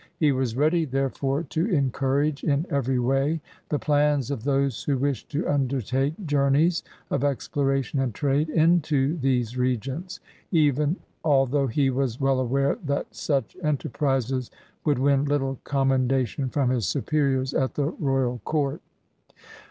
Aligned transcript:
He 0.17 0.31
was 0.31 0.57
ready, 0.57 0.83
there 0.83 1.11
fore, 1.11 1.43
to 1.43 1.67
encourage 1.67 2.43
in 2.43 2.65
every 2.71 2.97
way 2.97 3.39
the 3.69 3.77
plans 3.77 4.31
of 4.31 4.43
those 4.45 4.83
who 4.83 4.97
wished 4.97 5.29
to 5.29 5.47
undertake 5.47 6.25
journeys 6.25 6.81
of 7.11 7.23
exploration 7.23 7.99
and 7.99 8.11
trade 8.11 8.49
into 8.49 9.15
these 9.17 9.59
regions, 9.59 10.19
even 10.51 10.95
although 11.23 11.67
he 11.67 11.91
was 11.91 12.19
well 12.19 12.39
aware 12.39 12.79
that 12.83 13.13
such 13.13 13.55
enterprises 13.61 14.49
would 14.85 14.97
win 14.97 15.25
little 15.25 15.59
commendation 15.65 16.49
from 16.49 16.71
his 16.71 16.87
superiors 16.87 17.53
at 17.53 17.75
the 17.75 17.85
royal 17.99 18.39
court. 18.43 18.81